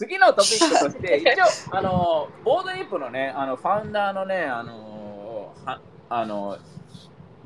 [0.00, 6.56] 次のトピックとして、 一応、あの、ボードエイプのね、あの、ファウンダーのね、あの、はあの、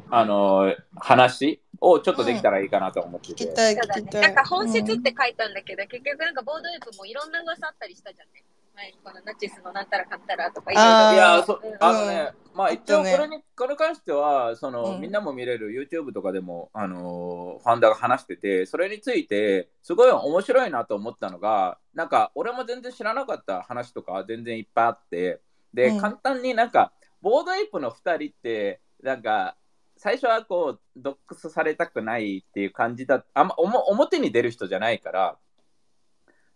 [0.08, 3.44] あの、話をちょっとできたらいいかなと思ってて。
[3.44, 4.02] 聞きたい、そうだね。
[4.02, 4.22] 聞きたい。
[4.22, 8.44] なんか本質って書いたんだけど、結局なんかボードエイプもいろんな噂あったりしたじゃんね。
[8.74, 15.00] 前にこのナチスのなんたらかんたらとかいや、そうんあのね、まあ一応これに、これに関しては、その、うん。
[15.00, 25.40] みんなも見れる YouTube とかでも、あのーファウンダーが話してて、それについて、すごい面白いなと思ったのが、なんか、俺も全然知らなかった話とか全然いっぱいあって、
[25.72, 26.00] で、うん。
[26.00, 29.56] 簡単になんか、ボードエイプの2人って、なんか、
[29.96, 35.38] 最初はこう、ドックスされたくないっていう感じだ、あんまおも表に出る人じゃないから、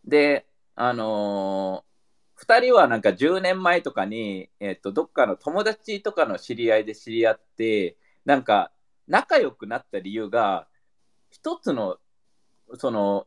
[0.04, 1.87] で、あのー
[2.40, 8.70] 2人はなんか10年前とかに、えっとどっかの友達とかの知り合いで知り合ってなんか
[9.06, 10.66] 仲良くなった理由が
[11.30, 11.96] 一つの
[12.74, 13.26] その、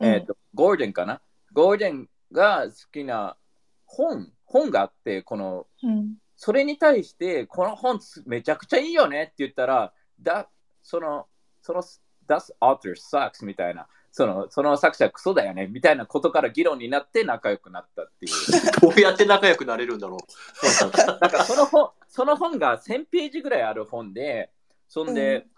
[0.00, 1.20] えっとゴールデンかな？
[1.52, 3.36] ゴールデンが好きな
[3.86, 6.14] 本本があってこのうん。
[6.36, 10.48] それに対してこの本めちゃくちゃいいよねって言ったらだ
[10.82, 11.26] その
[11.62, 11.80] その
[12.26, 18.32] That author sucks みたいなそのその作者クソだよねみたいなことから議論になって仲良くなったっていう
[18.80, 20.18] どうやって仲良くなれるんだろう。
[21.20, 24.52] なんかその本その本が1000ページぐらいある本で
[24.86, 25.48] そんで、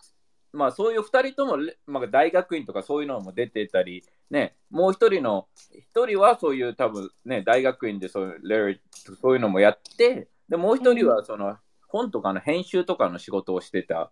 [0.54, 8.80] まあそういう2人とも、まあ、大学院とかそういうのも出てたりねもう一人の一人はそういう多分ね大学院でそういう
[9.20, 14.10] そういうのもやってでもう一人はその本とかの編集とかの仕事をしてた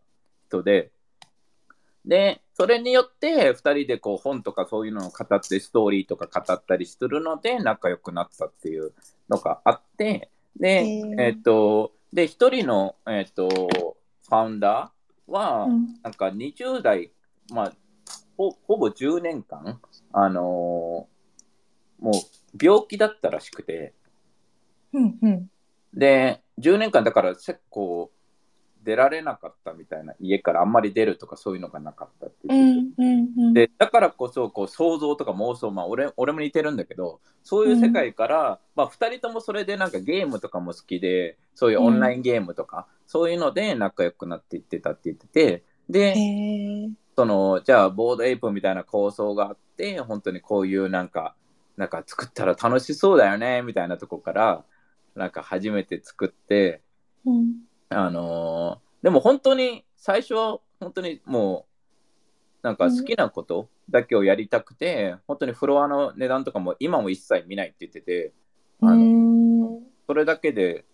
[0.49, 0.93] 人で
[2.05, 8.93] でそれによって2人でこう本とかそういうのを語ってストーリーとか語ったりするので仲良くなったっていう
[9.29, 10.85] のがあってで、
[11.19, 17.11] えっとで一人の、えっとファウンダーは、うんなんか20代、
[17.51, 17.73] まあ、
[18.37, 19.81] ほほぼ10年間、
[20.13, 21.15] あのー
[22.01, 22.15] もう
[22.63, 23.95] 病気だったらしくて、
[24.93, 25.19] うん。
[25.23, 25.51] うん。
[25.95, 28.11] で、10年間だから結構
[28.85, 33.05] 出られなかったみたいな、家からあんまり出るとかそういうのがなかったってう言っててん。
[33.07, 33.47] うん。
[33.47, 33.53] うん。
[33.55, 46.15] でだからこそこう想像とか妄想、まあ俺、俺も似てるんだけどそういう世界から、まあ、2人ともそれでなんかゲームとかも好きでそういうオンラインゲームとか、そういうので仲良くなっていってたって言っててで。
[47.17, 51.37] そのじゃあボードエイプみたいな構想があって本当にこういうなんか
[51.77, 54.65] なんか作ったら楽しそうだよねみたいなとこから
[55.15, 56.83] なんか初めて作って
[57.25, 57.55] うん。
[57.91, 61.67] あのーでも本当に最初は本当にも
[62.63, 68.33] うなんか好きなことだけをやりたくて、本当にフロアの値段とかも今も一切見ないって言ってて
[68.81, 69.83] あのうん。
[70.07, 70.87] それだけで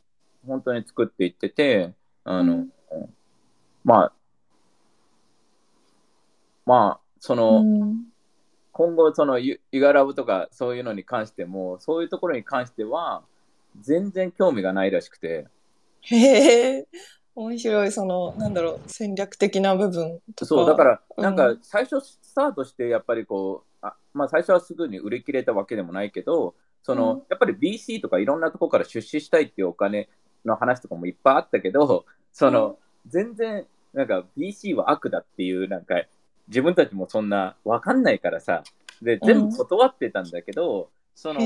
[0.44, 2.66] 本当に作っていっててあの、
[3.84, 4.12] まあ
[6.66, 8.04] まあその、うん。
[8.72, 13.22] 今後そのユユガラブとかそういうのに関してもそういうところに関しては
[13.80, 15.46] 全然興味がないらしくて
[16.02, 16.88] へえ。
[17.34, 20.46] 面白い、その、なんだろう、戦略的な部分とか。
[20.46, 21.36] そうだからうんなん。
[21.36, 27.22] か最初スタートしてやっぱりこうあまあ最初はすぐに売り切れたわけでもないけどその、うん。
[27.28, 30.08] やっぱり BC とかいろんなところから出資したいっていうお金
[30.44, 36.02] の話とかもいっぱいあったけどその、全然なんか BC は悪だっていうなんか
[36.48, 38.62] 自分たちもそんなわかんないからさ。
[39.02, 41.40] で全部断ってたんだけど、その。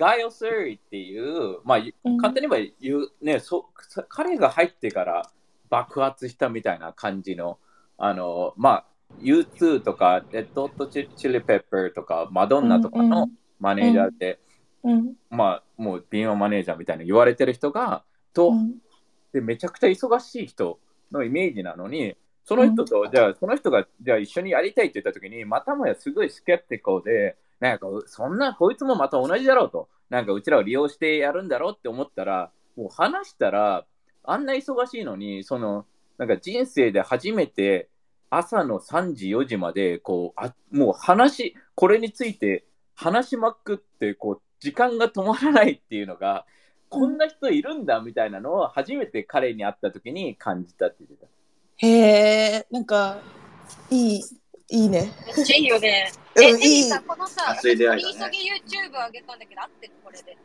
[0.00, 2.18] ガイオ・セリっていう、まあ、うん。
[2.18, 3.70] 簡単に言えば言う、ね、そ
[4.08, 5.30] 彼が入ってから
[5.70, 7.58] 爆発したみたいな感じの、
[7.98, 8.84] あの、まあ、
[9.20, 13.30] U2 とか、レッド・ホット・チチリ・ペッパーとか、マドンナとかの
[13.60, 14.40] マネージャーで、
[14.82, 15.14] うん。
[15.30, 18.02] まあ、もう敏腕マネージャーみたいな言われてる人が、
[18.34, 18.74] と、うん。
[19.32, 20.80] で、めちゃくちゃ忙しい人
[21.12, 33.86] のイメージなのに、その人と、じゃあ、その人が、じゃあ一緒にやりたいって言ったときに、またもやすごいスケプティコで、なんか、そんな、こいつもまた同じだろうと、なんか、うちらを利用してやるんだろうって思ったら、もう話したら、
[34.24, 35.86] あんな忙しいのに、その、
[36.18, 37.88] なんか人生で初めて、
[38.30, 46.44] 朝の3時、4時まで、こう、あもう話、これについて話しまくって、こう、時間が止まらないっていうのが、
[46.88, 51.30] こんな人いるんだみたいなのを初めて彼に会った時に感じたって言ってた。
[51.78, 53.18] へえ、なんか、
[53.90, 54.20] いい、
[54.68, 55.12] いいね。
[55.26, 56.10] めっちゃいいよね。
[56.34, 60.36] うんいいミさん、このさ、熱い出会い取だねり急ぎ YouTube 上げたんだけど、合ってるこれで。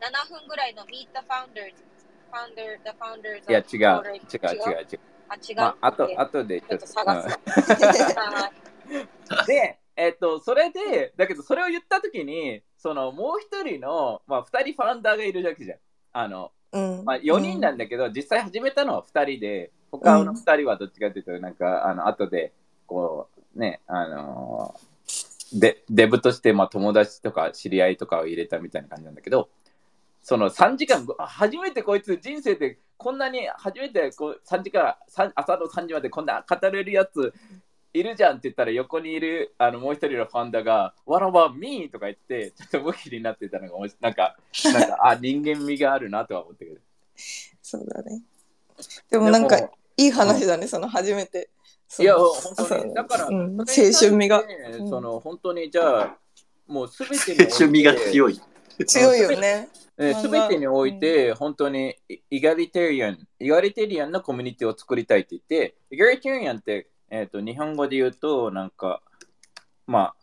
[0.00, 1.92] 7分ぐらいの Meet the Founders。
[2.32, 5.00] Founder, the founders いや、違う、違う、違う、違う？
[5.28, 5.56] あ、違う？
[5.56, 7.38] まあ、あと、あとでちょっと探す
[9.46, 15.78] で、えっと、それで、だけど、それを言ったときに、その、もう一人の、まあ、二人ファウンダーがいるわけじゃん。
[16.12, 17.04] あの、うん。
[17.04, 22.52] まあ、4人なんだけど、実際始めたのは2人で、他の2人はどっちかというと、なんか、あの、後で、
[22.86, 24.92] こう、ね、あのー
[25.52, 29.50] でデブとして、まあ、友達とか知り合いとかを入れたみたいな感じなんだけど、
[30.22, 34.96] その3時間、あ初めてこいつ人生でこんなに初めてこう3時間、
[35.34, 37.34] 朝の3時までこんな語れるやつ
[37.92, 46.78] いるじゃんって言ったら横にいるあのもう一人のファンダが「What about me?」とか言ってちょっとムキになってたのがなんかなんかあ人間味があるなとは思ったけど
[47.60, 48.22] そうだね。
[49.10, 51.50] でもなんかいい話だね、その初めて。
[51.98, 54.42] いや本当にだから、うん青春味が。
[54.42, 56.16] うんその本当にじゃあ
[56.66, 58.40] もうすべてにおいて趣味が強い。
[58.86, 59.68] 強いよね。
[60.20, 69.02] すべてにおいて、本当にイイガリテリアン、イガリテリアンのコミュニティを作りたいって言って、イガリテリアンって、えー、と日本語で言うと、なんか、
[69.86, 70.14] まあ、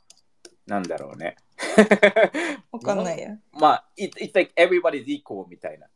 [0.66, 1.36] なんだろうね。
[2.72, 3.38] わかんないや。
[3.54, 5.88] まあ、it, it's like everybody's equal みたいな。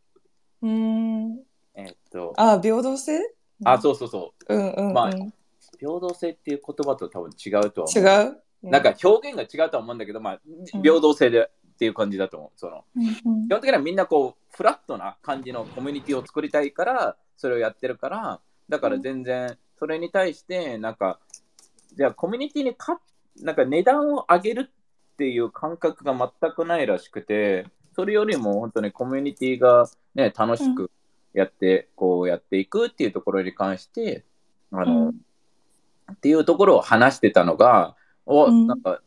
[0.61, 1.39] うーん。
[1.75, 3.19] えっ、と、あ、平等性？
[3.63, 4.56] あ、そうそうそう。
[4.56, 4.94] うんうんうん。
[4.94, 5.12] まあ
[5.80, 8.04] 平等性っていう言葉と多分違うとは思う。
[8.04, 8.38] 違う？
[8.63, 10.39] なんか表現が違うとは思うんだけど、まあ、
[10.81, 12.50] 平等性で、っていう感じだと思う。
[12.56, 13.10] そのうんう
[13.45, 18.39] ん基本的にはみんなこうフラットな感じのコミュニティを作りたいからそれをやってるから
[18.69, 21.19] だから全然それに対してなんか
[21.98, 23.01] じゃあコミュニティにか
[23.42, 30.92] なんか値段を上げるっていう感覚が全くないらしくてそれよりも本当にコミュニティがね楽しく
[31.33, 34.25] やって、こうやっていくっていうところに関して
[34.71, 35.15] あの、うん。
[36.12, 37.95] っていうところを話してたのが
[38.25, 38.68] お、うん。
[38.68, 39.01] なんか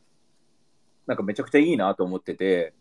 [1.06, 2.74] なんかめちゃくちゃいいなと思ってて。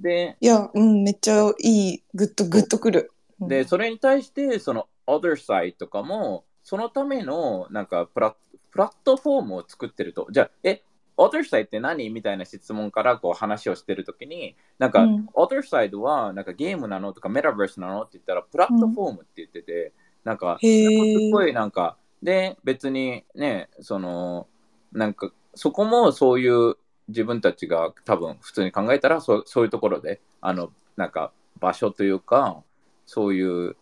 [0.00, 3.12] でいや、うん、めっちゃいい、グッとグッとくる。
[3.40, 3.48] うん。
[3.48, 8.36] で、それに対して、その other side とかも、そのためのなんかプラ
[8.70, 10.28] プラットフォームを作ってると。
[10.30, 10.82] じゃあ、え、
[11.16, 15.26] other side って何みたいな質問からこう話をしてるときに、なんか、うん。
[15.34, 19.92] other side はなんかゲームなのとかメタバースなのって言ったら、プラットフォームって言ってて、
[20.24, 21.28] なんか、へー。
[21.28, 24.46] すごいなんか、で、別にね、その、
[24.92, 26.76] なんか、そこもそういう
[27.08, 32.62] 自分たちが多分普通に考えたらそうそういうところであのなんか場所というか
[33.06, 33.76] そういう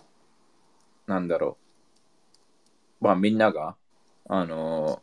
[1.06, 1.56] なんだろ
[3.00, 3.04] う。
[3.04, 3.76] まあみんなが
[4.28, 5.02] あの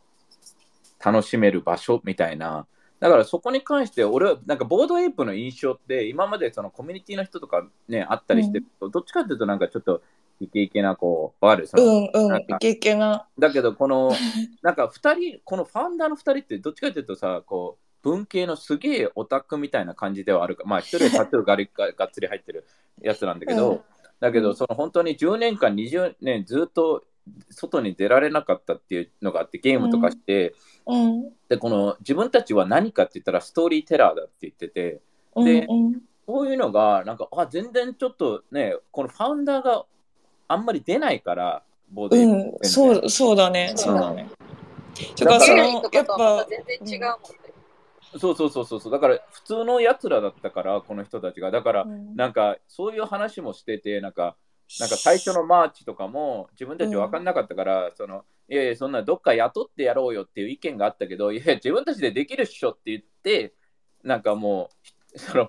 [1.12, 2.66] 楽しめる場所みたいな。
[3.00, 10.02] だからそこに関して俺はなんかボードエイプの印象って今までそのコミュニティの人とかねあったりしてると、どっちかっていうとなんかちょっと
[10.40, 13.26] イケイケなこうわかるそのうんうんイケイケな。
[13.38, 14.12] だけど、この、
[14.62, 22.64] なんか2人、このファウンダーの2人って、どっちかというとさ、こう、文系のすげえオタクみたいな感じではあるか、まあ、一人はタトゥーがりががっつり入ってる
[23.00, 23.80] やつなんだけど、うん。
[24.20, 27.04] だけど、その本当に10年間、20年ずっと
[27.50, 30.54] 外に出られなかったっていうのがあって、ゲームとかして、
[30.86, 31.30] うん。
[31.48, 35.00] で、この自分たちは何かって言ったら、ストーリーテラーだって言ってて、
[35.34, 36.02] うんでうん。
[36.26, 39.84] こういうのが、なんか、あ、全然ちょっとね、このファウンダーが
[40.46, 44.28] あんまり出ないから、ボードゲームうん、そう、そうだね、そうだね。
[45.18, 47.48] だからその、やっぱた、全然違うもんね。
[48.16, 48.92] そうそうそうそうそう。
[48.92, 51.50] だから普通のやつらだったからこの人たちが。
[51.50, 52.16] だからうん。
[52.16, 54.36] なんかそういう話もしててなんか
[54.80, 63.54] なんか最初のマーチとかも自分たち分かんなかったから、そのいやいやそんなどっか雇ってやろうよっていう意見があったけどいや自分たちでできるっしょって言って
[64.02, 64.70] なんかも
[65.14, 65.48] うその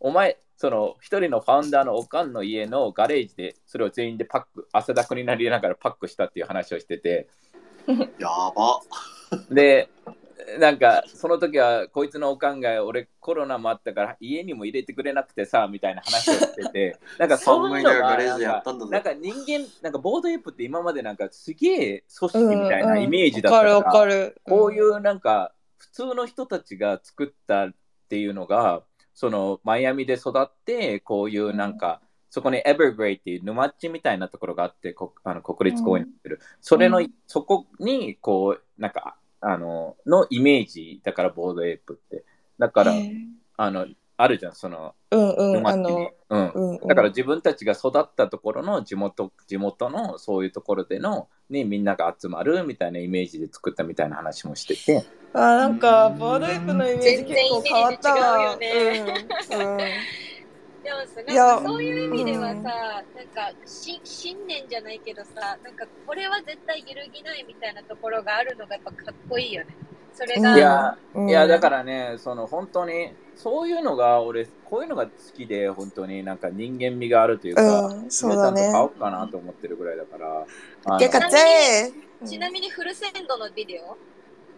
[0.00, 7.28] お前その一人のファウンダーのおかんの家のガレージでそれを全員でパック汗だくになりながらパックしたっていう話をしてて
[8.18, 8.80] やば。
[9.50, 9.88] で、
[10.58, 18.36] なんか、その時は、こいつのおかんが、俺、コロナもあったから、家にも入れてくれなくてさ、みたいな話をしてて、 なんか、そういうのが、な
[18.98, 24.40] んか人間、なんか、ボードエイプって今までなんか、すげえ組織みたいなイメージだったから、わかる。
[24.44, 27.74] こういうなんか、普通の人たちが作ったっ
[28.08, 28.82] ていうのが、
[29.14, 37.10] その、マイアミで育って、こういうなんか、そこにエバーグレイっていう沼っちみたいなところがあって、こあの国立公園にってる、それの、うん。
[37.26, 42.24] そこに、こう、なんか、あの、のイメージだから、ボードエイプって。
[42.58, 42.92] だから、
[43.56, 46.12] あの、あるじゃん、その、うんうん、あの、。
[46.28, 46.48] うん。
[46.50, 58.56] うんうん、だから自分たちが育ったところの地元地元のそういうところでの、ね、みんなが集まるみたいなイメージで作ったみたいな話もしてて、あなんかボードエイプのイメージ結構変わったわ。
[58.60, 59.14] 全然イメ
[59.56, 59.78] うんうん
[60.82, 62.62] でもさ、いやなんかそういう意味ではさ、うん。
[62.62, 63.04] なんか
[63.66, 69.76] し信念じゃないけどさ、なんかこれは絶対揺るぎないみたいなところがあるのがやっぱかっこいいよね。
[70.14, 70.56] それが、うん。
[70.56, 71.28] いやうん。
[71.28, 78.60] いやだからねその本当にそういうのが俺こういうのが好きで本当になんか人間味があるというか、うんそうだね。
[78.60, 80.46] ちゃんと買おうかなと思ってるぐらいだから
[81.08, 81.92] かぜ
[82.26, 83.96] ちなみにフルセンドのビデオ？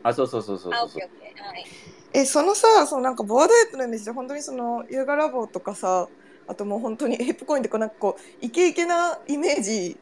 [0.02, 1.44] あそうそうそうそうあ、そうオッケーオッケー。
[1.44, 1.64] はい。
[2.14, 6.08] えそのさそのなんかボードエイプのイメージで本当にその優雅ラボとかさ
[6.46, 9.96] あともう本当にエイプコインとかなんかこうイケイケなイメージ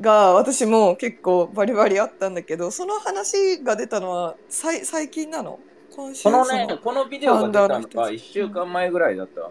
[0.00, 5.58] が私も結構バリバリあったんだけどその話が出たのはさい最近なの？
[5.96, 6.24] 今週？
[6.24, 9.40] このそね、このビデオが出たのがたち1週間前ぐらいだった。
[9.40, 9.50] あ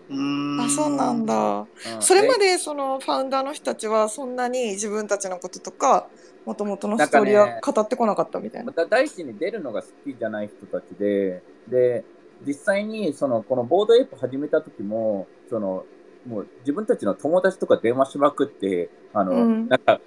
[0.70, 1.26] そうなん。
[1.26, 1.68] だうん
[2.00, 6.08] それまででそのファウンダーの人たちはそんなに自分たちのこととか
[6.48, 8.74] もともとのストーリーは語ってこなかったみたいなま。
[8.74, 12.06] た第一に出るのが好きじゃない人たちで、で、
[12.46, 15.84] 実際にそのこのボードエイプ始めた時も、その
[16.25, 20.00] もう自分たちの友達とか電話しまくって、あの、うんなんか、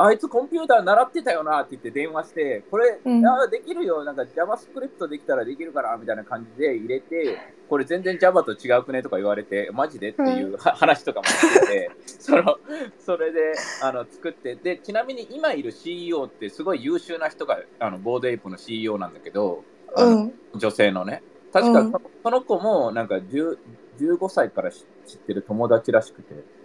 [0.00, 7.36] あいつコンピューター習ってたよなって言って電話して、これ、うんあできるよ、なんか JavaScript できたらできるからみたいな感じで入れて、
[7.68, 12.58] これ全然 Java と違うくねとか言われて、マジでっていうは話とかもしてて、 その、
[13.00, 19.64] それであの作って、で、ちなみに今いる CEO ってすごい優秀な人が、あのボードエイプの CEO なんだけど、
[19.96, 20.32] うん。
[20.54, 21.24] 女性のね。
[21.52, 23.58] 確かうんその子もなんか10
[23.98, 26.57] 15歳から知知ってる友達らしくて。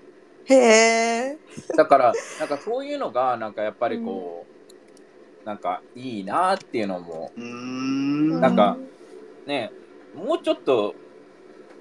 [0.45, 1.39] へえ。
[1.77, 8.41] だから、なんかそういうのが、なんかやっぱりこう、なんかいいなっていうのも、うーん。
[8.41, 8.77] なんか
[9.45, 9.71] ね、
[10.13, 10.95] もうちょっと、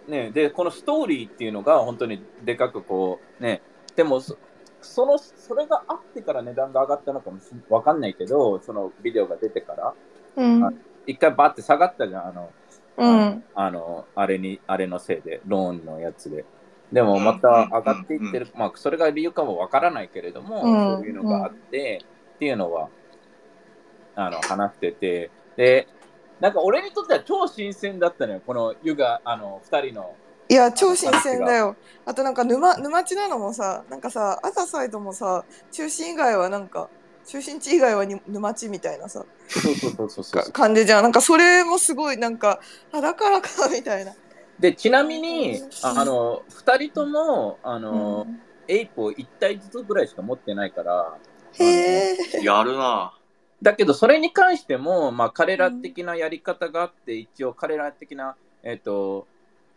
[0.06, 3.62] ね、で、このストーリーっていうのが本当にでかくこう、ね、
[3.94, 4.36] でもそ、
[4.80, 9.94] その、それがあってから値段が上がったのかもしわかんないけど、そのビデオが出てから、
[10.36, 10.64] うん。
[10.64, 10.72] あ
[11.06, 12.52] 一回バーって下がったじゃん、あの、
[12.96, 13.44] うん。
[13.54, 16.44] あの、あれに、あれのせいで、ローンのやつで。
[16.92, 22.88] でもまた上がっていってる、まあ、それが理由かもわからないけれども、うんそういうのがあって、っていうのは、
[24.14, 25.88] あの、話してて、で、
[26.38, 30.14] なんか俺にとっては超新鮮だったのよ、このユガ、あの、二人の。
[30.48, 31.76] いや超新鮮だよ。
[32.04, 36.90] あとなんか沼沼地なのもさなんかさアザサイドもさ中心以外はなんか
[37.24, 40.42] 中心地以外はに沼地みたいなさそうそうそうそうそう。
[40.42, 41.04] か感じじゃん。
[41.04, 42.60] なんかそれもすごいなんか
[42.92, 44.12] あだからかみたいな
[44.62, 48.40] で、ちなみにうん、ああの、二人とも、あの、うん。
[48.68, 51.18] エイプを1体ずつぐらいしか持ってないから、
[51.54, 53.12] へえやるな。
[53.60, 59.26] だけど、それに関しても、まあ、彼ら的なやり方があって、一応彼ら的な、えっ、と、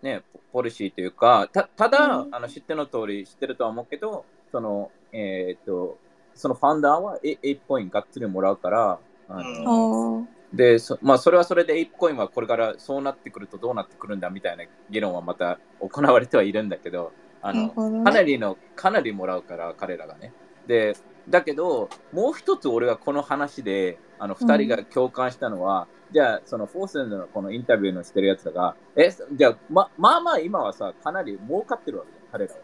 [0.03, 2.35] ね、ポポリシーというか、たただ、うん。
[2.35, 5.97] あの知っての通り、知ってるとは思うけど、その、えっ、と、
[6.35, 8.99] そのファウンダーはエイプコインがっつりもらうから、
[9.29, 20.33] あのあでそまあ、それはそれでエイプコインはこれからそうなってくるとどうなってくるんだみたいな議論はまた行われてはいるんだけど、あの、かなりの、かなりもらうから、彼らがね。
[20.65, 20.95] で、
[21.29, 32.59] だけど、もう一つ俺はこの話で、あの、二人が共感したのは、じゃあ、そのフォーセンのこのインタビューのしてるやつらが、え、じゃあ、ま、まあまあ今はさ、かなり儲かってるわけよ、彼らは。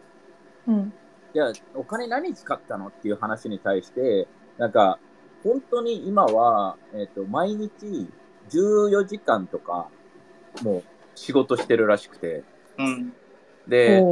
[0.68, 0.92] うん
[1.34, 4.98] じゃあ、お金何使ったのっていう話に対して、なんか、
[5.42, 8.08] 本当に今は、えっ、と、毎日
[8.50, 9.88] 14時間とか、
[10.62, 10.82] もう
[11.14, 12.44] 仕事してるらしくて、
[12.78, 13.12] うん。
[13.66, 14.02] で、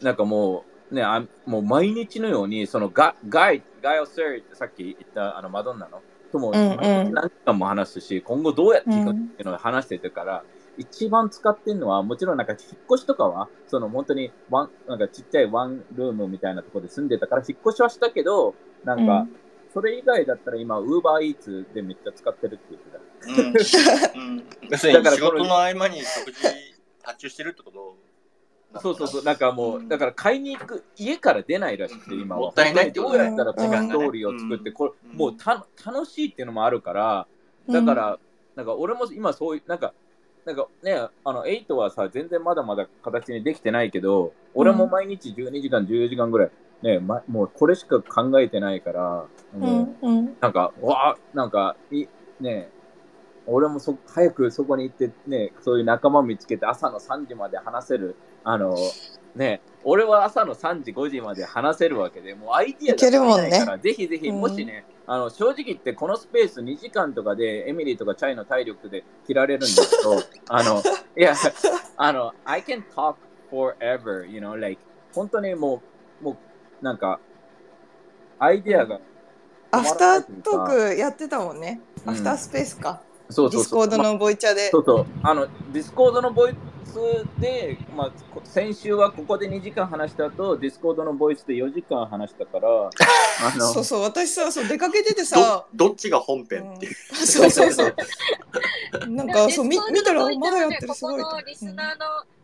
[0.00, 10.44] なんかもう、ね、あもう毎日のように、そのガガイ、ガイオ・セーってさっき言ったあのマドンナの、とも、何時間も話すし、今後どうやっていくかっていうのを話してるから、
[10.78, 12.60] 一番使ってるのは、もちろんなんか引っ
[12.90, 19.26] 越しとかは、その本当にワン、なんかちっちゃいワンルームみたいなところで住んでたから、引っ越しはしたけど、なんか、
[19.72, 24.20] それ以外だったら今、ウーバーイーツでめっちゃ使ってるって言ってた。
[24.20, 24.28] うん。
[24.28, 24.44] うん。
[24.70, 26.46] 要するに仕事の合間に食事
[27.02, 27.96] 発注してるってこと？
[28.80, 32.42] そうそうそう、なんかもう、だから買いに行く、家から出ないらしくて、今は。
[32.42, 37.26] もったいないってどうやったらこのうんストーリーを作って、これ、うんもうた楽しいっていうのもあるから、
[37.68, 38.18] だから、
[38.56, 39.92] なんか俺も今そういう、なんか、
[40.46, 46.50] なんかね、あの、8はさ、全然まだまだ形にできてないけど、俺も毎日12時間、14時間ぐらい、
[46.82, 50.36] ね、ま、もうこれしか考えてないから、うんうん。
[50.40, 52.06] なんか、わあ、なんか、い、
[52.40, 52.68] ね、
[53.46, 58.76] 俺もそ早くそこに行って、ね、そういう仲間見つけて朝の3時まで話せる、あの、
[59.34, 63.50] ね、俺は朝の3時、5時まで話せるわけで、もうアイディアいけるもんね。
[63.50, 64.40] ないから、ぜひぜひ、うん。
[64.40, 70.16] もしね、あの、正直言ってこのスペース2時間とかで、エミリーとかチャイの体力で切られるんですけど、
[70.48, 70.82] あの、
[71.16, 71.34] いや、
[71.96, 73.16] あの、I can talk
[73.50, 74.80] forever, you know, like,
[75.14, 75.82] 本当にも
[76.20, 76.36] う、もう、
[76.82, 77.20] なんか、
[78.38, 79.00] アイディアが
[79.70, 81.80] アフタートークやってたもんね。
[82.04, 82.10] うん。
[82.10, 83.00] アフタースペースか。
[83.30, 83.88] そうそうそう。
[83.88, 84.68] ディスコードのボイチャで。
[84.70, 85.06] そうそう。
[85.22, 95.64] あの、ディスコードのボイスで、まあ、こ先週はここで2時間話した後、ディスコードのボイスで4時間話したから、 あの、そうそう私さそう出かけててどさ。
[95.72, 96.94] どっちが本編っていう。
[97.14, 97.94] そうそうそう。
[99.08, 102.04] なんかそうみ見たらまだやってるこすごいことのリスナーの
[102.36, 102.41] 人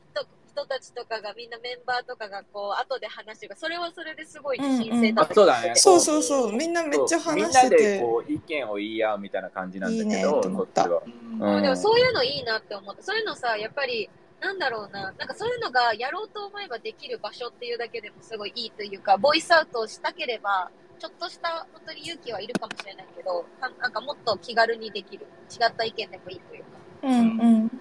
[0.59, 5.73] 人たちとかがみんなメンバーとかがこう後で話がそれはそれですごい新鮮だあそうだね。
[5.77, 10.85] そうそうそうみんなめっちゃ話してみんなでてこう意見を言い合うみたいな感じなんだけど、いいねと思った。
[10.85, 10.93] うん
[11.41, 13.03] うんでもそういうのいいなって思った。
[13.03, 14.11] そういうのさ、やっぱり、
[14.41, 25.27] なんだろうな、なんかそういうのがやろうと思えばできる場所っていうだけでもすごいいいというか、ボイスアウトをしたければ、ちょっとした本当に勇気はいるかもしれないけど、ななんかもっと気軽にできる。
[25.51, 26.69] 違った意見でもいいというか。
[27.05, 27.15] うんう
[27.67, 27.81] ん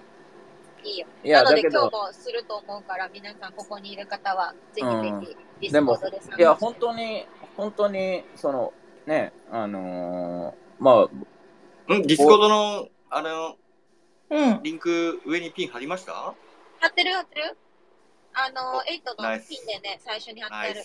[0.84, 1.06] いいよ。
[1.24, 4.92] いや、なので今日もすると思うから、皆さんここにいる方は、ぜひぜ
[5.26, 8.72] ひ、ディでもスコードで参加していや、本当に、本当に、その、
[9.06, 11.06] ね、あのーま
[11.88, 13.56] あ、んディスコードの、あの、
[14.30, 14.62] うん。
[14.62, 16.12] リンク上にピン貼りました？
[16.12, 16.34] 貼
[16.88, 17.56] ってる貼ってる。
[18.34, 19.48] あの、8のナイス。
[19.48, 20.82] ピンでね、最初に貼ってる。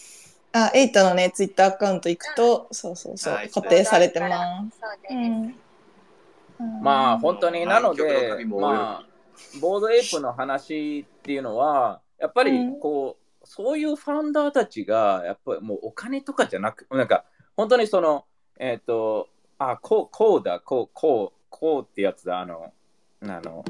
[0.55, 4.29] あエイトのねツイッターアカウント行くとそうそうそうはい固定されてま
[4.71, 4.79] す。
[4.79, 5.13] そうです。
[5.15, 6.81] うん。
[6.81, 9.07] まあ、本当に、なので南極の旅、もまあ、
[9.61, 12.79] ボードエイプの話っていうのは、やっぱりうん。
[12.79, 17.25] こう、そういうファウンダーたちが、やっぱりもうお金とかじゃなく、なんか、
[17.57, 18.25] 本当にその、
[18.59, 22.71] えっ、と、あ、こう、こうだ、こう、こう、こうってやつだ、あの、
[23.21, 23.63] あの、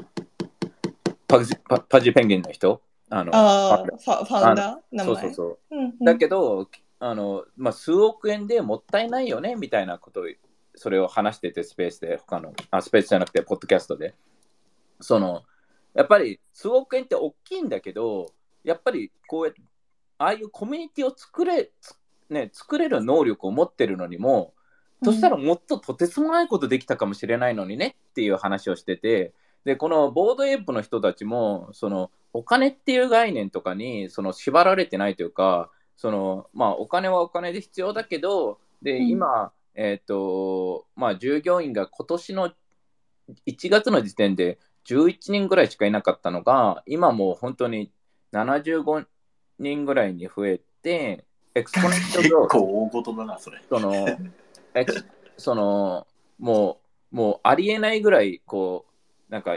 [1.26, 2.80] パジパパジペンギンの人？
[3.10, 4.80] あの、あーファファウンダ？
[4.92, 5.06] ー名前？
[5.06, 5.58] そうそうそう。
[5.70, 5.98] うんうん。
[6.04, 6.68] だけど、
[7.00, 10.24] あのまあ、数億円でもったいないよねみたいなことを
[10.74, 14.14] それを話しててスペースで他のあスペースじゃなくてポッドキャストで。
[15.00, 15.42] その
[15.94, 18.26] やっぱり数億円って大きいんだけど
[18.62, 19.62] やっぱりこうやって
[20.18, 21.96] ああいうコミュニティを作れ,つ、
[22.30, 24.54] ね、作れる能力を持ってるのにも
[25.02, 29.32] そしたらもっととてつもないことできたかもしれないのにねっていう話をしてて
[29.64, 39.08] でこのボードエイプの人たちもそのお金っていう概念とかにその縛られてないというかそのまあお金はお金で必要だけどでうん。
[39.08, 42.52] 今、えっ、とまあ従業員が今年の
[43.46, 47.90] 1月の時点で11人ぐらいしかいなかったのが今もう本当に
[48.32, 49.06] 75
[49.58, 51.24] 人ぐらいに増えて
[51.54, 53.60] エクスポネント結構大事だな、それ。
[53.68, 54.06] その、
[55.36, 56.06] その、
[56.38, 56.80] も
[57.12, 58.86] う、もうありえないぐらい、こ
[59.28, 59.56] う、なんか、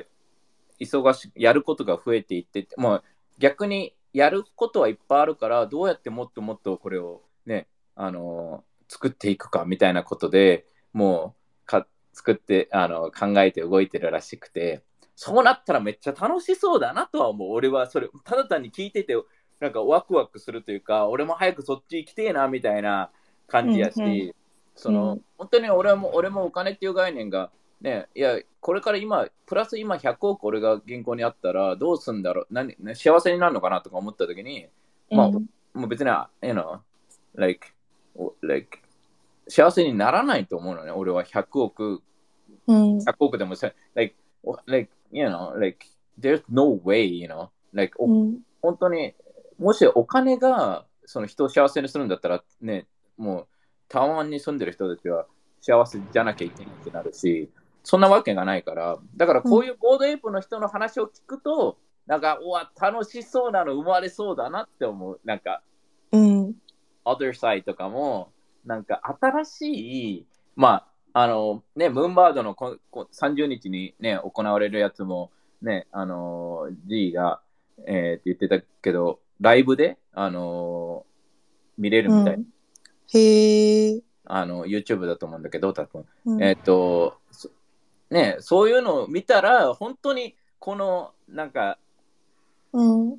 [0.79, 3.03] 忙しやることが増えていって、もう
[3.39, 14.83] 逆にやることはいっぱいあるから、どうやってもっともっとこれをね、あの、作っていくかみたいなことでもうか、作って、あの、考えて動いてるらしくて、
[15.19, 17.49] そうなったらめっちゃ楽しそうだなとは思う。
[17.49, 19.15] 俺はそれ、ただ単に聞いてて、
[19.59, 23.09] なんかワクワクするというか、俺も早くそっち行きてえなみたいな
[23.47, 24.33] 感じやし、うんうん。
[24.75, 25.21] その、うん。
[25.39, 27.49] 本当に俺も俺もお金っていう概念が、
[27.81, 34.67] ね、いや、これから今、プラス今100億俺が銀行にあったらどうすんだろう、何ね、幸せになるのかなとか思ったときに、
[35.09, 35.33] まあうん。
[35.73, 36.11] もう別に、
[36.43, 36.77] you know,
[37.33, 37.69] like,
[38.43, 38.77] like,
[39.47, 41.23] 幸せにならないと思うのね、俺は。
[41.23, 42.03] 100億、
[42.67, 42.97] うん。
[42.99, 44.15] 100億でもさ、like,
[44.67, 45.85] like, you know, like,
[46.19, 48.39] there's no way, you know, like, おうん。
[48.61, 49.13] 本当に
[49.59, 52.85] もしお金がその人を幸せにするんだったらね
[53.17, 53.47] もう
[53.87, 55.25] 台湾に住んでる人たちは
[55.61, 57.49] 幸せじゃなきゃいけないってなるし
[57.83, 65.21] そんなわけがないからだからこういうボードエイプの人の話を聞くと、なんかうわ楽しそうなの生まれそうだなって思う。
[65.23, 65.61] なんか
[66.11, 66.55] うん。
[67.05, 68.33] Other Side とかも
[68.65, 69.61] なんか新し
[70.17, 70.25] い
[70.57, 70.86] まあ
[71.19, 75.31] あのねムーンバードのここ30日にね行われるやつも
[75.63, 77.41] ねあの G が、
[77.87, 81.07] えーって言ってたけどライブであの
[81.75, 82.45] 見れるみたい、うん。
[83.07, 86.05] へえあの YouTube だと思うんだけど多分。
[86.25, 86.43] うん。
[86.43, 87.49] えっ、とそ
[88.11, 91.79] ねそういうのを見たら本当にこのなんか
[92.73, 93.09] うん。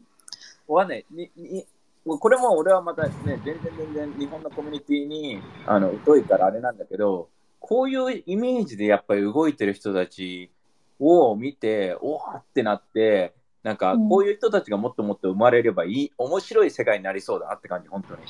[0.69, 1.67] わかんないにに
[2.07, 7.29] これも俺はまたね、全然全然日本のコミュニティにあの疎いからあれなんだけど、
[7.61, 10.51] こういうイメージでやっぱり動いてる人たち
[10.99, 18.23] を見て、おわってなって、なんかうんこういう人たちがもっともっと生まれればいい、面白い世界になりそうだなって感じ、本当に。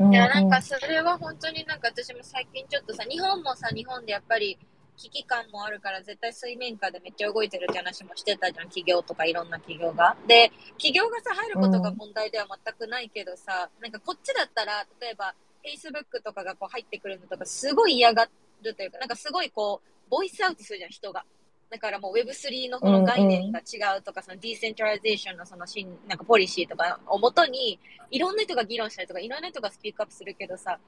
[0.00, 4.58] うんいや、なんかそれは本当になんか私も最近ちょっとさ、日本もさ、日本でやっぱり
[4.96, 10.16] 危機感もあるから絶対水面下でめっちゃ動いてるって話もしてたじゃん、企業とかいろんな企業が。
[10.26, 18.28] で、企業がさ、入ることが問題では全くないけどさ、なんかこっちだったら、例えば Facebook とかがこう入ってくるのとかすごい嫌が
[18.64, 21.24] るというか、なんかすごいこう、 voice out するじゃん、人が。
[21.70, 27.78] だからもう Web3 のこの概念が違うとか、その decentralization のその新なんかポリシーとかをもとに、
[28.10, 30.78] いろんな人が議論したりとか、いろんな人が speak up するけどさ、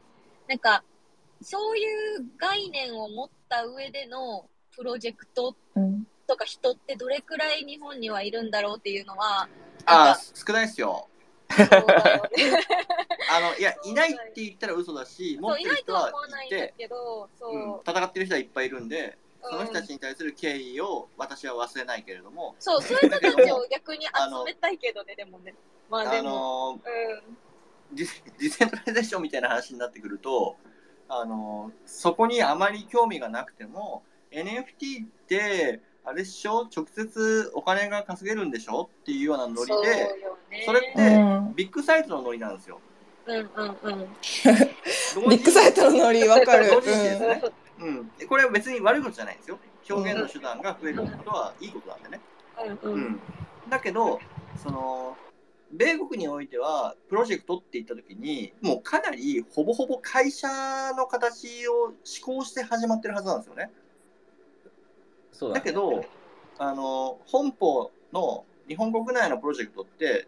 [0.49, 0.85] なんか、
[1.43, 1.85] そうい
[2.17, 9.49] う概念を持った上でのプロジェクトうんとか人ってどれくらい日本にはいるんだろうっていうのは、
[9.87, 11.09] ああ、少ないですよ。
[11.49, 17.55] あの、いや、いないって言ったら嘘だし、持そう、いってる人はないて、けど、そう。
[17.55, 24.11] うん戦ってる人はいっぱいいるんで、うんその人たちに対する敬意を私は忘れないけれども、そう、 そういう人たちを逆に集
[24.45, 25.55] めたいけどね、でもね。
[25.89, 27.37] まあであも、のうん。
[27.97, 30.57] decentralization みたいな話になってくると、
[31.09, 36.69] あのそこにあまり興味がなくても NFT ってあれっしょ？
[36.75, 38.91] 直接お金が稼げるんでしょ？
[39.03, 40.09] っていうようなノリそうで。
[40.65, 42.81] それってうんビッグサイトのノリなんですよ。
[43.27, 45.31] うんうんうん。
[45.31, 46.67] ビッグサイトのノリわかる
[47.79, 49.59] うん、これは別に悪いことじゃないんですよ。
[49.91, 52.21] 表現の手段が増えることはいいことなんでね。
[52.83, 53.21] うんううんん、
[53.69, 54.19] だけど
[54.63, 55.17] その
[55.73, 60.49] 米国においてはプロジェクトって言った時にもうかなりほぼほぼ会社
[60.97, 63.71] の形を施行して始まってるはずなんですよね。
[65.33, 66.05] そうだ,、だけど
[66.59, 70.27] あの本邦の日本国内のプロジェクトって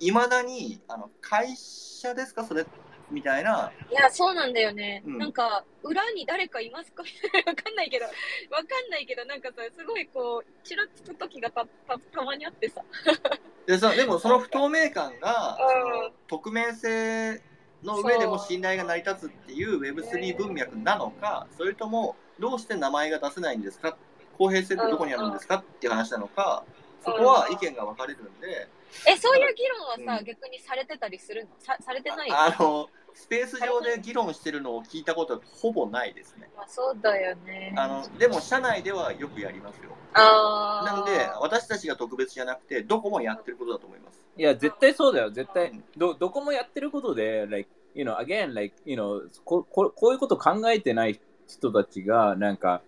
[0.00, 2.44] いまだにあの会社ですか？
[2.44, 2.64] それ
[3.10, 3.70] みたいな。
[3.90, 5.02] いや、そうなんだよね。
[5.06, 5.18] うん。
[5.18, 6.90] なんか、裏に誰かいます？
[6.92, 7.02] か
[7.46, 12.82] わかんないけど、わかんないけど、なんかさ、すごいこう、ちらつく時がたたたまにあってさ。
[13.66, 17.42] でさでもその不透明感がうの匿名性
[17.82, 23.96] の上でも信頼が成り立つっていう Web3 文脈なのかそれともどうして名前が出せないんですか？
[24.38, 25.56] 公平性ってどこにあるんですか？
[25.56, 26.62] っていう話なのか
[27.04, 28.68] そこは意見が分かれるんで。
[29.06, 30.24] え、そういう議論はさ、うん。
[30.24, 31.50] 逆にされてたりするの？
[31.58, 32.30] さされてない？
[32.30, 36.50] ああのスペース上で議論してるのを聞いたことはほぼないですね。
[36.56, 37.74] まあ、そうだよね。
[37.76, 39.90] あのでも社内ではよくやりますよ。
[40.12, 40.96] あー。
[40.96, 44.22] なんで私たちが特別じゃなくてどこもやってることだと思います。
[44.38, 45.30] いや、絶対そうだよ。
[45.30, 52.82] 絶対、ど、どこもやってることで、like, you know, again, like, you know, こここういうこと考えてない人たちが、なんか、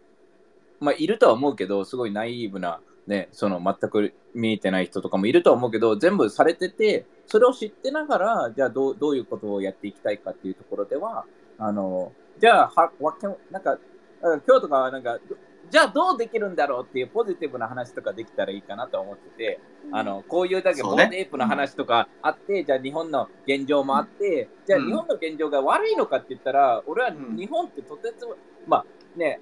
[0.79, 11.25] まあ、いるとは思うけど、すごいナイーブな、ね、その、全く見えてない人とかもいるとは思うけど、全部されてて、それを知ってながら、じゃあどう、どういうことをやっていきたいかっていうところでは、
[11.59, 13.79] あの、じゃあ、は、わけ、なんか、
[14.21, 15.37] あ今日とかはなんか、ど
[15.71, 19.61] じゃあどうできるんだろうっていうポジティブな話とかできたらいいかなと思ってて、
[19.93, 27.37] あの、こういうだけボーデープの話とかあって、じゃあ日本の現状もあって、じゃあうん日本の現状が悪いのかって言ったら、俺はうん。
[27.37, 29.41] 日本ってとてつも、まあね、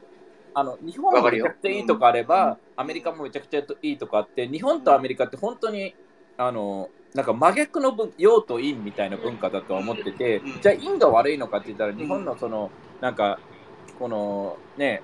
[0.56, 5.94] あの、日本もわかるよめちゃくちゃいいとこあれば、アメリカもめちゃくちゃいいとこあって、日本とアメリカって本当に、
[6.38, 12.70] あの、なんか真逆の文陽と陰みたいな文化だとは思っててうん、じゃあ陰が悪いのかって言ったら、日本のその、
[13.02, 13.38] なんか、
[13.98, 15.02] このね、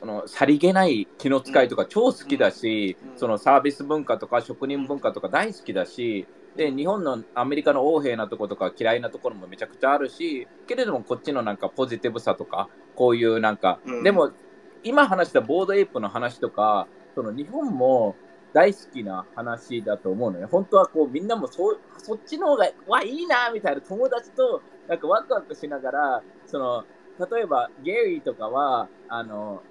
[0.00, 3.18] このさりげない気の使いとか超好きだし、うん。
[3.18, 14.02] そのサービス文化とか職人文化とか大好きだし、で、日本のアメリカの横柄なところとか嫌いなところもめちゃくちゃあるし、けれどもこっちのなんかポジティブさとか、こういうなんか、うん。
[14.02, 14.32] でも
[14.82, 18.16] 今話したボードエイプの話とか、その日本も
[18.52, 20.48] 大好きな話だと思うのよ。
[20.48, 26.84] 本当はこうみんなもそそっちの方が、わ、いいなみたいな友達となんかワクワクしながら、その、
[27.30, 29.62] 例えばゲリーとかは、あの、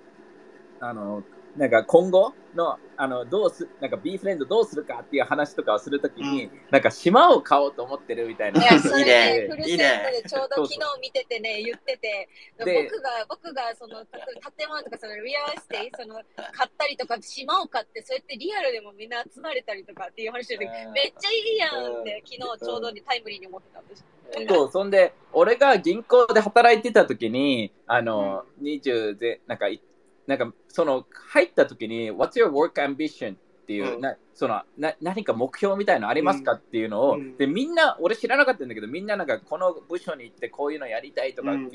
[0.79, 1.23] あの、
[1.55, 6.51] なんか今後の、あの、どうす、なんか B フレンドどうするかっていう話とかをするときに、うん。
[6.71, 8.61] なんか島を買おうと思ってるみたいな。
[8.61, 12.27] いや、それいいね、ねフルセットでちょうど昨日見ててね、言ってて、
[12.65, 14.19] で僕が、僕が、その、た
[14.51, 16.15] 建物とか、その、リアルエステイ、その、
[16.51, 24.05] 買ったりとか、島を買って、そうやってリアルでもみんな集まれたりとかっていう話をしてて、めっちゃいいやんって、昨日ちょうどにタイムリーに思ってたんです。
[24.47, 29.81] そう、そんで、俺が銀行で働いてた時に、あの、20で、なんかい、
[30.27, 33.35] なんか、その、入った時に、What's your work ambition?
[33.35, 33.35] っ
[33.65, 34.01] ていう、うん。
[34.01, 37.37] なそのな何か目標みたいのありますかっていうのを、うん。
[37.37, 41.71] で、みんな、俺知らなかったんだけど、みんななんか、この部署に行ってこういうのやりたいとかうん。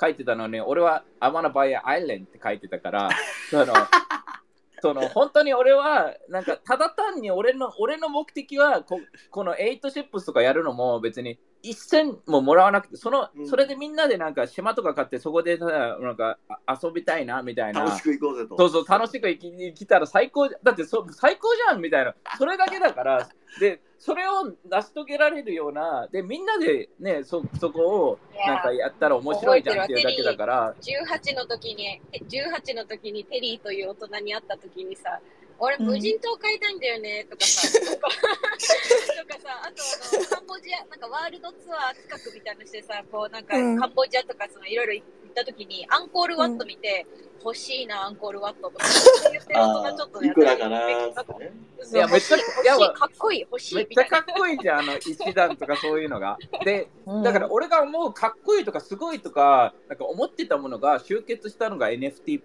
[0.00, 3.10] 書いてたのに、俺は、I wanna buy an island って書いてたから、
[3.50, 3.72] その、
[4.84, 13.48] その本当に俺はなんかただ単に俺の俺の目的はここの8シップスとかやるのも別に一銭ももらわなくてその、うん。
[13.48, 17.84] それでみんなでなんか島とか買ってそこでただなんかあ遊びたいなみたいな。
[17.84, 18.56] 楽しく行こうぜと。
[18.58, 22.14] そうそう楽しく生き生きたら最高じゃだってそ最高じゃんみたいな。
[22.38, 30.74] それだけだから でそれを成し遂げられるようなでみんなでねそそこをなんかやったら面白いじゃんっていうだけだから。
[30.82, 35.20] 18の時に、18の時にテリーという大人に会った時にさ、
[35.58, 35.86] 俺うん。
[35.86, 39.82] 無人島買いたいんだよねとかさ、と かとかさ、あと
[40.16, 43.78] あの、カンボジア、なんかワールドツアー企画みたいなのしてさ、こうなんかうん。
[43.78, 47.06] カンボジアとかそのいろいろ行った時に、アンコールワット見て、
[47.44, 48.86] 欲しいな、アンコールワットとか。
[49.30, 50.32] 言ってる大人ちょっとね、
[51.92, 52.38] いやめっちゃ
[52.92, 54.16] かっこいい、欲しいみたいな。
[54.18, 56.38] めっちゃかっこいいじゃんあの一段とかそういうのが。
[56.64, 56.88] で
[57.22, 62.40] だから俺が思うかっこいいとかすごいとかなんか思ってたものが集結したのが NFT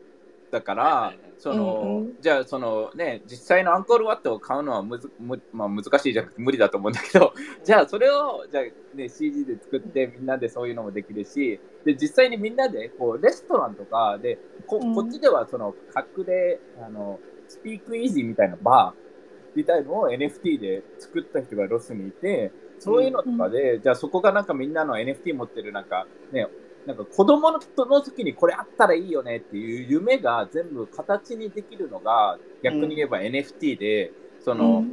[0.52, 2.14] だからその、うんうん。
[2.22, 7.34] じゃあそのね実際のアンコールワットを買うのはむずむ、まあ、難しいじゃなくて無理だと思うんだけど
[7.64, 14.96] じゃあそれをじゃあ、ね、CG で作ってみんなでそういうのもできるしで実際にみんなでこうレストランとかでこうん。
[14.96, 15.74] こっちではその
[16.18, 19.10] 隠れあのスピークイージーみたいなバー
[19.56, 26.48] みたいのを NFT で作った人がロスにいて、そういうのとかで、じゃあそこがなんかみんなの NFT 持ってるなんかね、
[26.89, 27.60] なんか子供の
[28.02, 34.12] 時にこれあったらいいよねっていう夢が全部形にできるのが逆に言えば NFT で、
[34.43, 34.84] その、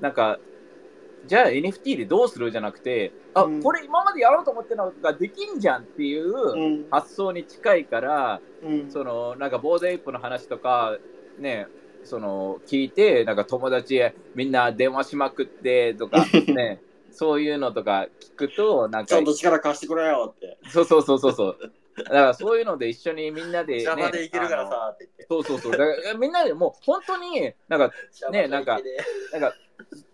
[0.00, 0.40] なんか
[1.28, 3.62] じゃあ NFT でどうするじゃなくて、あ、うん。
[3.62, 6.86] これ今までやろうと思ってるのができんじゃんっていううん。
[6.90, 8.90] 発想に近いから、うん。
[8.90, 10.98] そのなんかボードエイプの話とか
[11.38, 11.68] ね
[12.02, 16.80] その聞いてなんか友達へみんな電話しまくってとか ね
[17.14, 20.58] そういうのとか聞くとなんかちゃんと力貸してくれよって。
[20.68, 21.58] そうそうそうそうそう。
[21.96, 25.26] だからそういうので一緒にみんなで、ね、邪魔でいけるからさって言って。
[25.30, 25.72] そうそうそう。
[25.72, 27.92] だからみんなでもう本当になんか
[28.30, 28.80] ねなんか
[29.32, 29.54] なんか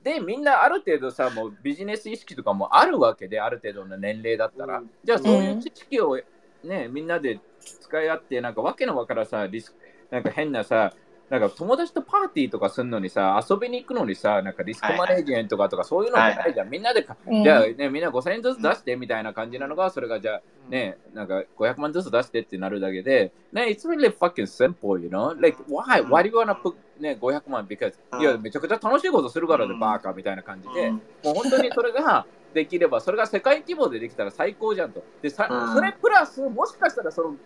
[0.03, 4.91] でみんなある程度さもうビジネス意識とかもあるわけである程度の年齢だったら、うん。
[5.03, 6.21] じゃあそういう知識を
[6.63, 9.79] ね、みんなで使い合ってなんかわけのわからんさリスク
[10.11, 10.93] なんか変なさ
[11.31, 17.45] なんか友達とパーティーとかするのにさ遊びに行くのにさなんかリスクマネージメントとかとかそういうのってないじゃん、みんなでか、うん。
[17.45, 25.41] じゃあねみんな5000円ずつ出してみたいな感じなのがそれがじゃあね、なんか500万ずつ出してってなるだけで、ね、it's really fucking simple, you know?
[25.41, 26.03] Like, why?
[26.07, 27.67] Why do you wanna put ね、500万?
[27.67, 28.21] Because、うん。
[28.21, 29.81] いや、めちゃくちゃ楽しいことするからで、うん。
[29.81, 30.95] バーカみたいな感じで、うん。
[30.95, 35.03] もう本当にそれができれば、それが世界規模でできたら最高じゃんと。
[35.23, 35.75] で、さうん。
[35.75, 37.37] それプラス、もしかしたらその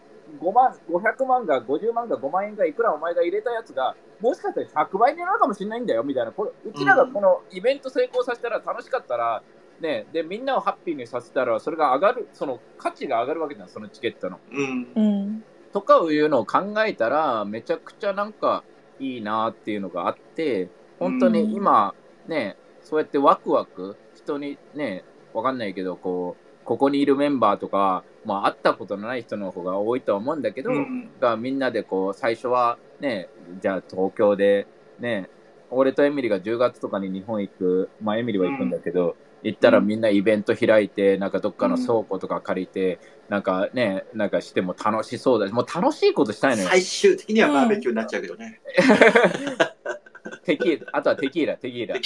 [0.41, 9.43] 5万、500万が50万が5万円がいくらお前が入れたやつが、もしかしたら100倍になるかもしれないんだよみたいな、これうちらがこのイベント成功させたら楽しかったら、
[9.81, 14.39] ね、でみんなをハッピーにさせたら、それが上がる、その価値が上がるわけじゃん、そのチケットの。
[14.51, 14.89] うん。
[14.95, 15.45] うん
[15.75, 18.63] とかいうのを考えたら、めちゃくちゃなんか
[19.01, 20.69] いいなっていうのがあって、
[21.01, 21.97] 本当に今、
[22.29, 33.29] ね、そうやってワクワク、人にね、わかんないけど、こう、ここにいるメンバーとか、まあ、会ったことのない人の方が多いとは思うんだけど、うんがみんなでこう、最初はね、
[33.61, 34.67] じゃあ東京で、
[34.99, 35.29] ね、
[35.71, 42.99] 俺とエミリが10月とかに日本行く、まあエミリは行くんだけど、行ったらみんなイベント開いて、なんかどっかの倉庫とか借りて、
[43.29, 46.69] なんかね、なんかしても楽しそうだし、もう楽しいことしたいのよ。
[46.69, 48.61] 最終的にはバーベキューになっちゃうけどね。
[50.45, 52.01] テキーラ、あとはテキーラ、テキーラ。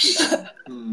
[0.67, 0.91] うん。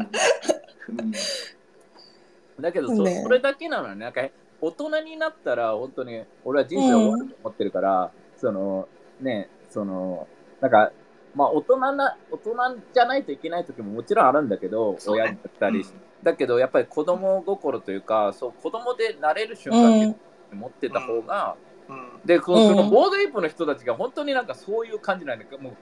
[2.57, 3.21] うんだけどそ、ね。
[3.23, 4.21] それだけなのね、なんか
[4.61, 8.87] 大人になったら、本当に俺は人生終わると思ってるから、その
[9.19, 10.27] ね、その、
[10.61, 10.91] なんか、
[11.35, 12.55] まあ大人な、大人
[12.93, 15.23] じゃないといけない時ももちろんあるんでど、そうね。
[15.23, 15.85] 親だったり、
[16.23, 20.15] だけどやっぱり子供心というか、そう子供でなれる瞬間っ
[20.49, 21.55] て持ってた方が、
[21.87, 22.19] うん。
[22.25, 22.67] で、このうん。
[22.69, 25.73] そのボードエイプの人たちが本当になんかそういう感じなんだけど、もう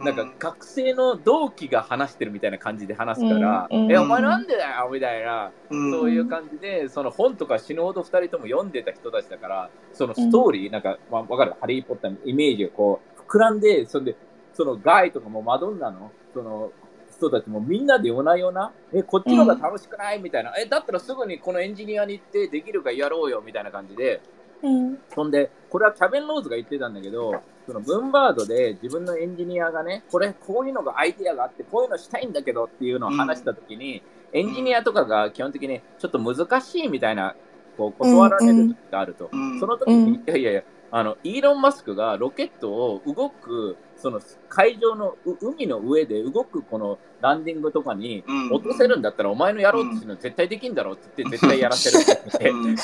[0.00, 3.92] なんか学生の同期が話してるみたいな感じで話すから、うんうん。
[3.92, 5.90] え、お前なんでだよみたいな、うん。
[5.90, 14.16] そういう感じで、その本とか死ぬほど2人とも読んでた人たちだから、そのストーリー、なんか、まあ、わかる、ハリー・ポッターのイメージがこう、膨らんで、それで、
[14.54, 16.72] そのガイとかもマドンナの、その
[17.10, 20.20] 人たちもみんなで夜な夜な、え、こっちの方が楽しくない？
[20.20, 24.22] みたいな、え、だったらすぐにこのエンジニアに行ってできるかやろうよみたいな感じで、
[24.62, 24.98] うん。
[25.14, 34.02] そんで、これはキャベン・ローズが言ってたんだけど、そのブンバードで自分のエンジニアがね、これ、こういうのがアイディアがあって、こういうのしたいんだけどっていうのを話したときに、
[34.32, 37.36] エンジニアとかが基本的にちょっと難しいみたいな、
[37.76, 39.30] こう、断られる時があると。
[39.32, 40.14] うんその時に、うん。
[40.14, 48.52] いやいやいや、あの、イーロン・マスクがロケットを動く、その海上のう海の上で動くこのランディングとかにうん。
[48.52, 52.76] 落とせるんだったら、お前のやろうっていうの絶対できんだろうって言って、絶対やらせるって言っ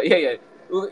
[0.00, 0.40] て、 いやいや、う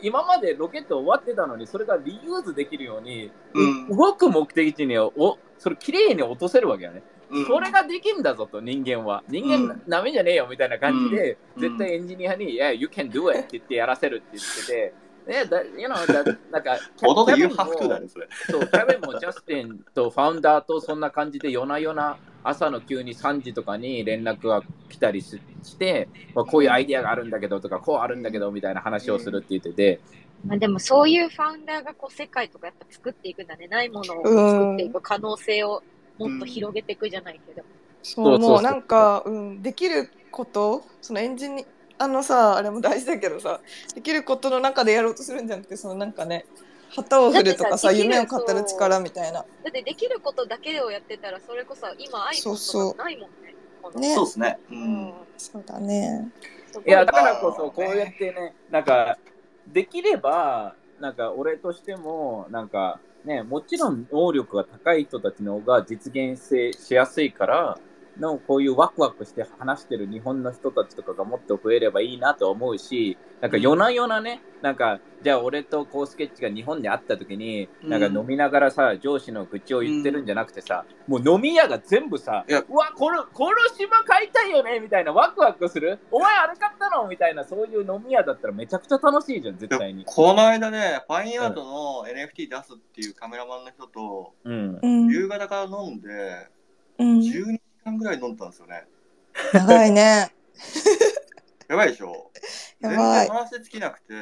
[0.01, 3.97] 今までロケット終わってたのに、それがリユーズできるように、うん。
[3.97, 5.11] 動く目的地にお
[5.57, 7.03] それ綺麗に落とせるわけよね。
[7.29, 7.45] うん。
[7.45, 9.23] それができんだぞと、人間は。
[9.27, 9.81] 人間うん。
[9.87, 11.61] ダメじゃねえよみたいな感じで、うん。
[11.61, 14.93] 絶対エンジニアに、いや、you can do it って言ってやらせるって言ってて、
[15.25, 29.99] ね、だ you know だなんか、 キャベンもそう、キャベンもジャスティンとファウンダーとそんな感じで夜な夜な朝の急に3時とかに連絡が来たりしして、まあ、こういうアイディアがあるんだけどとか、こうあるんだけどみたいな話をするって言ってて、
[30.45, 33.67] まあ、でもそういうファウンダーがこう世界とかやっぱ作っていくんだね。
[33.67, 35.81] ないものを作っていく可能性を
[36.19, 37.63] もっと広げていくじゃないけど。
[38.03, 41.65] そうそうそうそうもうなんか、うん、できることそのエンジニ
[41.97, 43.61] あのさあれも大事だけどさ
[43.95, 46.45] できることの中でやろうとするんじゃなくてそのなんかね
[46.95, 53.55] 旗を振るとかさ夢を語る力みたいなだってできることだけをやってたら、それこそ今そう iPhone そうとかないもんね。
[53.99, 54.59] ねそうですね。
[54.69, 55.13] ううんん。
[55.37, 56.31] そうだね
[56.85, 59.17] いや、だからこそ、こうやってね、なんか、
[59.67, 67.79] できれば、なんか、俺としても、なんか、ね、もちろん能力が高い人たちの方が実現性しやすいから、
[68.19, 77.89] のこういうワクワクして話してる日本の人たちとかがもっと増えればいいなと思うし、なんか夜な夜なね、なんか、じゃあ俺とこうスケッチが日本で会った時に、うん。
[77.89, 85.99] なんか飲みながらさ、上司の愚痴を言ってるんじゃなくてさ、もう飲み屋が全部さ、いやうわ、この、この島買いたいよねみたいなワクワクする。
[86.11, 87.07] お前あれ買ったの？
[87.07, 90.05] みたいな、そういう飲み屋だったらめちゃくちゃ楽しいじゃん、絶対に。
[90.05, 94.79] この間ね、ファインアートの NFT 出すっていうカメラマンの人と、うん。
[94.81, 95.07] うん。
[95.07, 96.07] 夕方から飲んで、
[96.97, 97.19] うん。
[97.19, 98.83] 12時間ぐらい飲んだんですよね。
[99.53, 100.31] 長いね。
[101.69, 102.31] やばいでしょ？
[102.81, 103.35] 全やばい然。
[103.35, 104.13] 話尽きなくて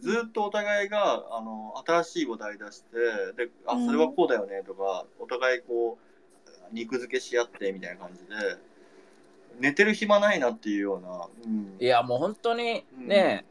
[0.00, 2.96] ずっとお互いがあの新しい話題出して
[3.46, 5.98] であうんそれはこうだよねとか、お互いこ
[6.46, 8.34] う肉付けし合ってみたいな感じで
[9.58, 13.44] 寝てる暇ないなっていうような、うんいや、もう本当にね、